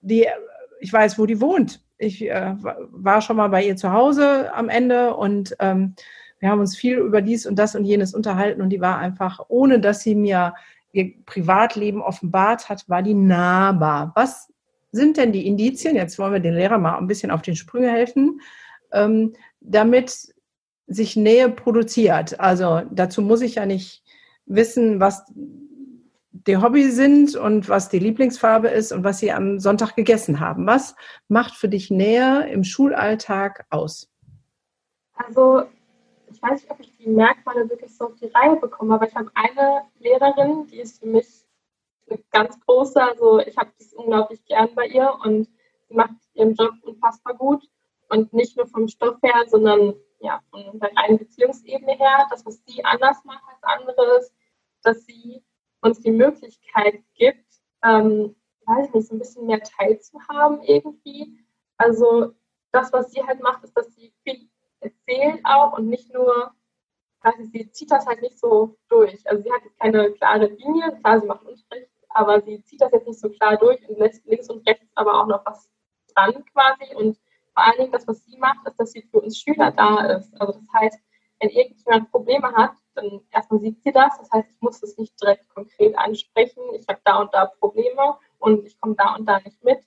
[0.00, 0.26] die,
[0.80, 1.80] ich weiß, wo die wohnt.
[1.96, 5.94] Ich äh, war schon mal bei ihr zu Hause am Ende und ähm,
[6.40, 9.40] wir haben uns viel über dies und das und jenes unterhalten und die war einfach,
[9.48, 10.54] ohne dass sie mir
[10.90, 14.10] ihr Privatleben offenbart hat, war die nahbar.
[14.16, 14.52] Was
[14.90, 15.94] sind denn die Indizien?
[15.94, 18.40] Jetzt wollen wir den Lehrer mal ein bisschen auf den Sprünge helfen
[18.94, 20.34] ähm, damit
[20.86, 22.38] sich Nähe produziert.
[22.38, 24.04] Also dazu muss ich ja nicht
[24.46, 25.24] wissen, was
[26.46, 30.66] die Hobby sind und was die Lieblingsfarbe ist und was sie am Sonntag gegessen haben.
[30.66, 30.94] Was
[31.28, 34.10] macht für dich Nähe im Schulalltag aus?
[35.14, 35.62] Also
[36.30, 39.14] ich weiß nicht, ob ich die Merkmale wirklich so auf die Reihe bekomme, aber ich
[39.14, 41.46] habe eine Lehrerin, die ist für mich
[42.10, 43.00] eine ganz große.
[43.00, 45.48] Also ich habe das unglaublich gern bei ihr und
[45.88, 47.64] sie macht ihren Job unfassbar gut.
[48.14, 52.62] Und nicht nur vom Stoff her, sondern ja, von der reinen Beziehungsebene her, das, was
[52.64, 54.32] sie anders macht als anderes,
[54.82, 55.42] dass sie
[55.80, 57.44] uns die Möglichkeit gibt,
[57.82, 61.44] ähm, weiß ich nicht, so ein bisschen mehr teilzuhaben irgendwie.
[61.76, 62.32] Also
[62.70, 64.48] das, was sie halt macht, ist, dass sie viel
[64.78, 66.52] erzählt auch und nicht nur,
[67.22, 69.28] weiß ich, sie zieht das halt nicht so durch.
[69.28, 72.92] Also sie hat jetzt keine klare Linie, klar, sie macht Unterricht, aber sie zieht das
[72.92, 75.68] jetzt nicht so klar durch und lässt links und rechts aber auch noch was
[76.14, 77.18] dran quasi und
[77.54, 80.32] vor allen Dingen das, was sie macht, ist, dass sie für uns Schüler da ist.
[80.40, 80.98] Also das heißt,
[81.40, 84.18] wenn irgendjemand Probleme hat, dann erstmal sieht sie das.
[84.18, 86.62] Das heißt, ich muss das nicht direkt konkret ansprechen.
[86.74, 89.78] Ich habe da und da Probleme und ich komme da und da nicht mit.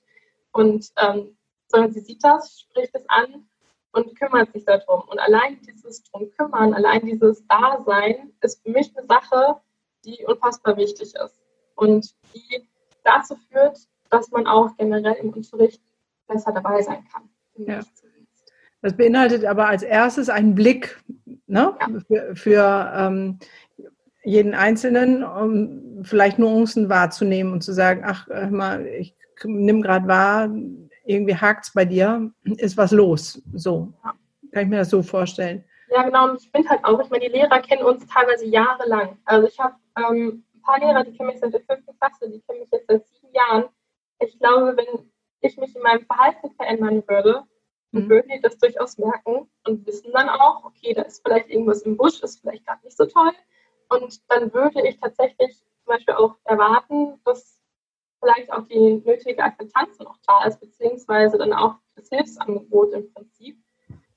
[0.51, 3.47] Und ähm, sondern sie sieht das, spricht es an
[3.91, 5.01] und kümmert sich darum.
[5.08, 9.62] Und allein dieses drum kümmern, allein dieses Dasein ist für mich eine Sache,
[10.06, 11.41] die unfassbar wichtig ist
[11.75, 12.67] und die
[13.03, 15.82] dazu führt, dass man auch generell im Unterricht
[16.27, 17.30] besser dabei sein kann.
[17.58, 17.82] Ja.
[18.82, 21.02] Das beinhaltet aber als erstes einen Blick
[21.48, 21.88] ne, ja.
[22.08, 23.39] für, für ähm,
[24.24, 30.50] jeden Einzelnen, um vielleicht Nuancen wahrzunehmen und zu sagen, ach, mal, ich nimm gerade wahr,
[31.06, 33.41] irgendwie hakt es bei dir, ist was los.
[33.54, 34.13] So, ja.
[34.52, 35.63] kann ich mir das so vorstellen.
[35.89, 36.32] Ja, genau.
[36.32, 39.17] Und ich finde halt auch, ich meine, die Lehrer kennen uns teilweise jahrelang.
[39.26, 42.41] Also ich habe ähm, ein paar Lehrer, die kennen mich seit der fünften Klasse, die
[42.41, 43.65] kennen mich jetzt seit sieben Jahren.
[44.20, 45.10] Ich glaube, wenn
[45.41, 47.43] ich mich in meinem Verhalten verändern würde,
[47.91, 48.10] dann mhm.
[48.10, 51.97] würden die das durchaus merken und wissen dann auch, okay, da ist vielleicht irgendwas im
[51.97, 53.32] Busch, ist vielleicht gerade nicht so toll.
[53.89, 57.62] Und dann würde ich tatsächlich zum Beispiel auch erwarten, dass
[58.19, 63.58] vielleicht auch die nötige Akzeptanz noch da ist, beziehungsweise dann auch das Hilfsangebot im Prinzip.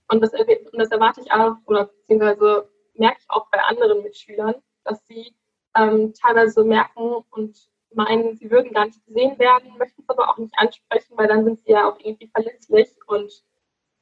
[0.08, 4.56] Und das, und das erwarte ich auch, oder beziehungsweise merke ich auch bei anderen Mitschülern,
[4.84, 5.34] dass sie
[5.76, 10.38] ähm, teilweise merken und meinen, sie würden gar nicht gesehen werden, möchten es aber auch
[10.38, 13.32] nicht ansprechen, weil dann sind sie ja auch irgendwie verletzlich und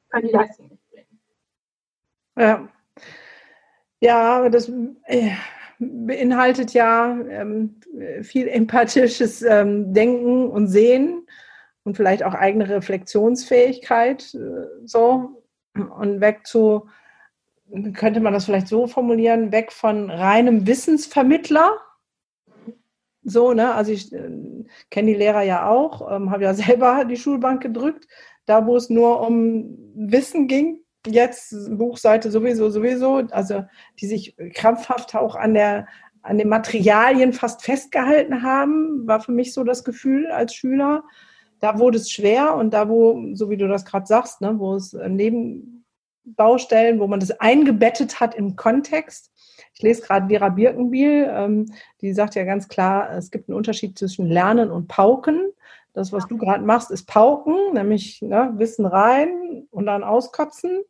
[0.09, 1.19] können die Leistung nicht bringen.
[2.37, 2.67] Ja.
[4.01, 4.71] Ja, das,
[5.05, 5.31] äh,
[5.79, 7.79] beinhaltet ja ähm,
[8.21, 11.25] viel empathisches ähm, Denken und Sehen
[11.83, 15.41] und vielleicht auch eigene Reflexionsfähigkeit äh, so
[15.73, 16.87] und weg zu,
[17.93, 21.77] könnte man das vielleicht so formulieren, weg von reinem Wissensvermittler.
[23.29, 23.73] So, ne?
[23.73, 24.29] Also ich äh,
[24.89, 28.07] kenne die Lehrer ja auch, ähm, habe ja selber die Schulbank gedrückt,
[28.45, 33.63] da wo es nur um Wissen ging, jetzt Buchseite sowieso, sowieso, also
[33.99, 35.87] die sich krampfhaft auch an der
[36.21, 41.03] an den Materialien fast festgehalten haben, war für mich so das Gefühl als Schüler.
[41.59, 44.75] Da wurde es schwer und da, wo, so wie du das gerade sagst, ne, wo
[44.75, 49.31] es Nebenbaustellen, wo man das eingebettet hat im Kontext.
[49.79, 51.65] Ich lese gerade Vera Birkenbiel, ähm,
[52.01, 55.53] die sagt ja ganz klar, es gibt einen Unterschied zwischen Lernen und Pauken.
[55.93, 60.81] Das, was du gerade machst, ist Pauken, nämlich ne, Wissen rein und dann auskotzen.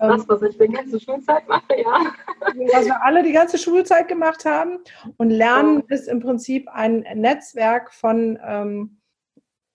[0.00, 2.00] Das, was ich die ganze Schulzeit mache, ja.
[2.72, 4.78] Was wir alle die ganze Schulzeit gemacht haben.
[5.18, 8.96] Und Lernen ist im Prinzip ein Netzwerk von ähm,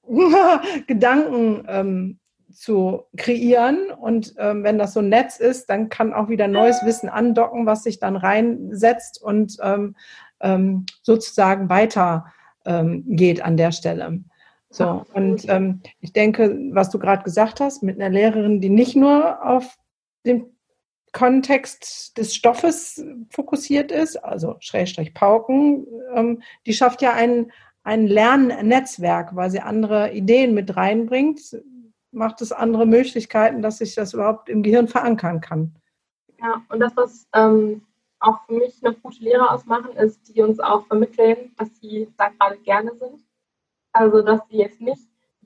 [0.87, 2.19] Gedanken ähm,
[2.51, 3.91] zu kreieren.
[3.91, 7.65] Und ähm, wenn das so ein Netz ist, dann kann auch wieder neues Wissen andocken,
[7.65, 9.95] was sich dann reinsetzt und ähm,
[10.41, 12.25] ähm, sozusagen weiter
[12.65, 14.23] ähm, geht an der Stelle.
[14.71, 18.95] So, und ähm, ich denke, was du gerade gesagt hast, mit einer Lehrerin, die nicht
[18.95, 19.77] nur auf
[20.25, 20.45] den
[21.11, 27.51] Kontext des Stoffes fokussiert ist, also Schrägstrich Pauken, ähm, die schafft ja ein,
[27.83, 31.39] ein Lernnetzwerk, weil sie andere Ideen mit reinbringt,
[32.11, 35.75] macht es andere Möglichkeiten, dass sich das überhaupt im Gehirn verankern kann.
[36.39, 37.85] Ja, und das, was ähm,
[38.19, 42.29] auch für mich eine gute Lehrer ausmachen, ist, die uns auch vermitteln, dass sie da
[42.29, 43.23] gerade gerne sind
[43.93, 45.01] also, dass sie jetzt nicht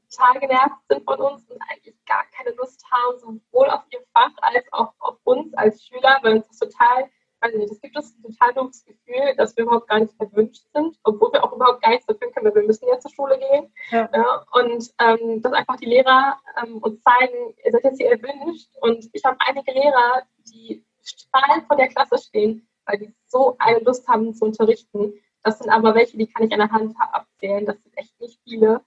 [0.09, 4.31] total genervt sind von uns und eigentlich gar keine Lust haben, sowohl auf ihr Fach
[4.41, 7.09] als auch auf uns als Schüler, weil uns das total,
[7.43, 10.97] weiß nicht, das gibt ein total dummes Gefühl, dass wir überhaupt gar nicht erwünscht sind,
[11.03, 13.73] obwohl wir auch überhaupt gar nichts dafür können, weil wir müssen ja zur Schule gehen.
[13.91, 14.09] Ja.
[14.13, 18.69] Ja, und ähm, dass einfach die Lehrer ähm, uns zeigen, ihr seid jetzt hier erwünscht.
[18.81, 23.79] Und ich habe einige Lehrer, die strahlend vor der Klasse stehen, weil die so eine
[23.79, 25.13] Lust haben zu unterrichten.
[25.43, 27.65] Das sind aber welche, die kann ich an der Hand abzählen.
[27.65, 28.81] Das sind echt nicht viele.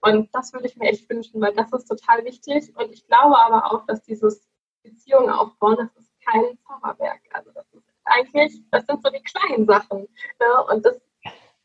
[0.00, 2.76] Und das würde ich mir echt wünschen, weil das ist total wichtig.
[2.76, 4.46] Und ich glaube aber auch, dass dieses
[4.82, 7.22] Beziehungen aufbauen, das ist kein Zauberwerk.
[7.32, 7.66] Also das
[8.06, 10.00] eigentlich, das sind so die kleinen Sachen.
[10.00, 10.64] Ne?
[10.70, 11.00] Und das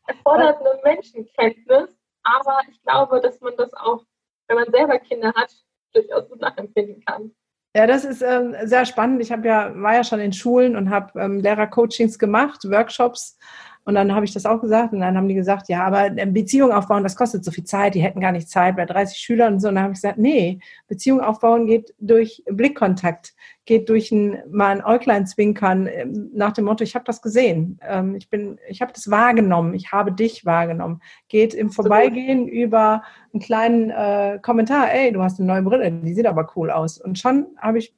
[0.06, 1.96] erfordert eine Menschenkenntnis.
[2.24, 4.04] Aber ich glaube, dass man das auch,
[4.48, 5.52] wenn man selber Kinder hat,
[5.92, 7.32] durchaus gut nachempfinden kann.
[7.74, 9.22] Ja, das ist ähm, sehr spannend.
[9.22, 13.38] Ich habe ja, war ja schon in Schulen und habe ähm, Lehrercoachings gemacht, Workshops
[13.84, 16.70] und dann habe ich das auch gesagt und dann haben die gesagt, ja, aber Beziehung
[16.70, 19.60] aufbauen, das kostet so viel Zeit, die hätten gar nicht Zeit bei 30 Schülern und
[19.60, 19.68] so.
[19.68, 24.70] Und dann habe ich gesagt, nee, Beziehung aufbauen geht durch Blickkontakt, geht durch ein, mal
[24.70, 28.82] ein Äuglein zwinkern ähm, nach dem Motto, ich habe das gesehen, ähm, ich bin, ich
[28.82, 31.00] habe das wahrgenommen, ich habe dich wahrgenommen.
[31.28, 36.14] Geht im Vorbeigehen über einen kleinen äh, Kommentar, ey, du hast eine neue Brille, die
[36.14, 36.98] sieht aber cool aus.
[36.98, 37.92] Und schon habe ich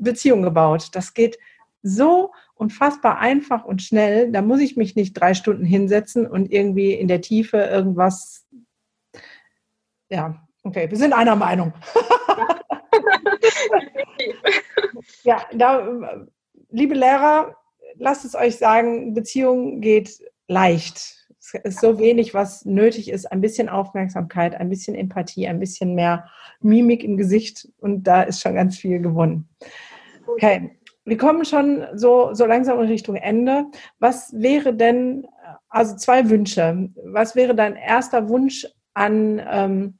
[0.00, 0.88] Beziehung gebaut.
[0.92, 1.38] Das geht
[1.82, 4.30] so unfassbar einfach und schnell.
[4.30, 8.46] Da muss ich mich nicht drei Stunden hinsetzen und irgendwie in der Tiefe irgendwas.
[10.10, 11.72] Ja, okay, wir sind einer Meinung.
[15.22, 16.26] ja, da,
[16.70, 17.56] liebe Lehrer,
[17.96, 21.16] lasst es euch sagen, Beziehung geht leicht.
[21.38, 23.30] Es ist so wenig, was nötig ist.
[23.30, 26.28] Ein bisschen Aufmerksamkeit, ein bisschen Empathie, ein bisschen mehr
[26.60, 29.48] Mimik im Gesicht und da ist schon ganz viel gewonnen.
[30.26, 30.76] Okay,
[31.10, 33.66] wir kommen schon so, so langsam in Richtung Ende.
[33.98, 35.26] Was wäre denn,
[35.68, 39.98] also zwei Wünsche, was wäre dein erster Wunsch an ähm,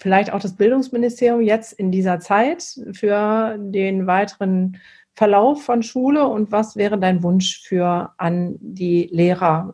[0.00, 4.80] vielleicht auch das Bildungsministerium jetzt in dieser Zeit für den weiteren
[5.14, 9.72] Verlauf von Schule und was wäre dein Wunsch für an die Lehrer?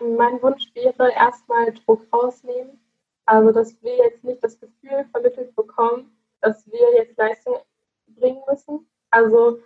[0.00, 2.78] Mein Wunsch wäre erstmal Druck rausnehmen.
[3.26, 7.56] Also, dass wir jetzt nicht das Gefühl vermittelt bekommen, dass wir jetzt Leistung
[8.18, 8.88] bringen müssen.
[9.10, 9.60] Also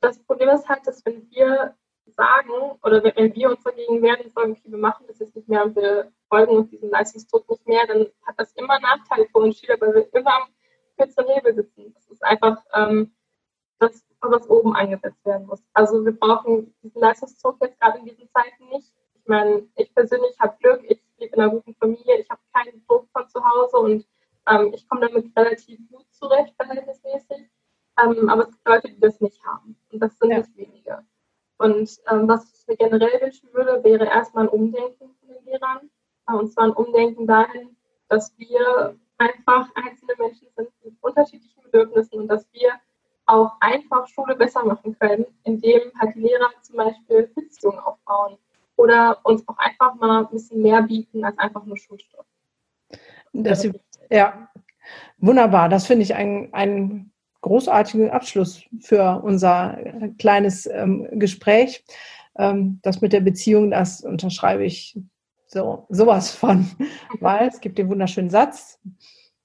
[0.00, 1.74] das Problem ist halt, dass wenn wir
[2.16, 5.48] sagen oder wenn wir uns dagegen wehren und sagen, okay, wir machen das jetzt nicht
[5.48, 9.38] mehr und wir folgen uns diesem Leistungsdruck nicht mehr, dann hat das immer Nachteile für
[9.38, 10.48] uns Schüler, weil wir immer am
[10.96, 11.92] kürzeren Hebel sitzen.
[11.94, 13.12] Das ist einfach ähm,
[13.78, 15.62] das, was oben eingesetzt werden muss.
[15.72, 18.92] Also wir brauchen diesen Leistungsdruck jetzt gerade in diesen Zeiten nicht.
[19.14, 22.84] Ich meine, ich persönlich habe Glück, ich lebe in einer guten Familie, ich habe keinen
[22.86, 24.06] Druck von zu Hause und
[24.48, 27.48] ähm, ich komme damit relativ gut zurecht, verhältnismäßig.
[28.02, 29.76] Ähm, aber es gibt Leute, die das nicht haben.
[29.92, 30.38] Und das sind ja.
[30.38, 30.98] nicht wenige.
[31.58, 35.90] Und ähm, was ich mir generell wünschen würde, wäre erstmal ein Umdenken von den Lehrern.
[36.28, 37.76] Äh, und zwar ein Umdenken dahin,
[38.08, 42.70] dass wir einfach einzelne Menschen sind mit unterschiedlichen Bedürfnissen und dass wir
[43.26, 48.38] auch einfach Schule besser machen können, indem halt Lehrer zum Beispiel Beziehungen aufbauen
[48.76, 52.24] oder uns auch einfach mal ein bisschen mehr bieten als einfach nur Schulstoff.
[53.32, 53.68] Das,
[54.10, 54.48] ja,
[55.18, 55.68] wunderbar.
[55.68, 59.78] Das finde ich ein, ein großartigen Abschluss für unser
[60.18, 61.84] kleines ähm, Gespräch.
[62.36, 64.98] Ähm, das mit der Beziehung, das unterschreibe ich
[65.46, 66.66] so sowas von,
[67.20, 68.78] weil es gibt den wunderschönen Satz,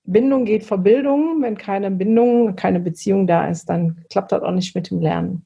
[0.06, 1.42] Bindung geht vor Bildung.
[1.42, 5.46] Wenn keine Bindung, keine Beziehung da ist, dann klappt das auch nicht mit dem Lernen.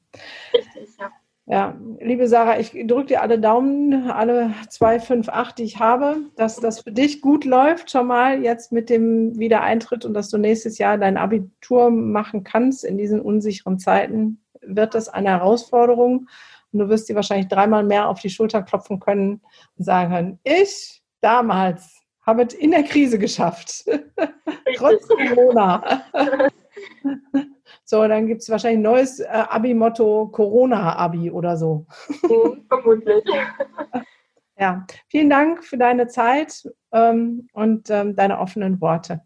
[1.50, 1.78] Ja.
[2.00, 6.56] Liebe Sarah, ich drücke dir alle Daumen, alle zwei, fünf, acht, die ich habe, dass
[6.56, 10.76] das für dich gut läuft, schon mal jetzt mit dem Wiedereintritt und dass du nächstes
[10.76, 16.28] Jahr dein Abitur machen kannst in diesen unsicheren Zeiten, wird das eine Herausforderung.
[16.70, 19.40] Und du wirst dir wahrscheinlich dreimal mehr auf die Schulter klopfen können
[19.78, 23.86] und sagen können, ich damals habe es in der Krise geschafft.
[24.76, 26.02] Trotz Corona.
[27.90, 31.86] so, dann gibt es wahrscheinlich ein neues äh, Abi-Motto, Corona-Abi oder so.
[32.28, 33.24] Mhm, vermutlich.
[34.58, 39.22] ja, vielen Dank für deine Zeit ähm, und ähm, deine offenen Worte.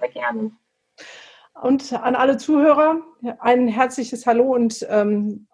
[0.00, 0.50] Sehr gerne.
[1.62, 3.00] Und an alle Zuhörer
[3.38, 5.46] ein herzliches Hallo und ähm,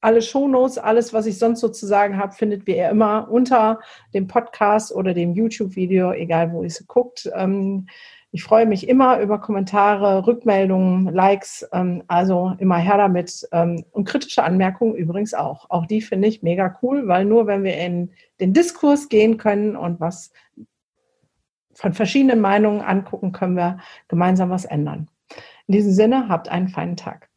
[0.00, 3.80] alle Shownotes, alles, was ich sonst sozusagen habe, findet wie immer unter
[4.12, 7.28] dem Podcast oder dem YouTube-Video, egal wo ihr es guckt.
[7.34, 7.88] Ähm,
[8.34, 13.46] ich freue mich immer über Kommentare, Rückmeldungen, Likes, ähm, also immer her damit.
[13.52, 15.70] Ähm, und kritische Anmerkungen übrigens auch.
[15.70, 18.10] Auch die finde ich mega cool, weil nur wenn wir in
[18.40, 20.32] den Diskurs gehen können und was
[21.74, 23.78] von verschiedenen Meinungen angucken, können wir
[24.08, 25.08] gemeinsam was ändern.
[25.68, 27.30] In diesem Sinne, habt einen feinen Tag.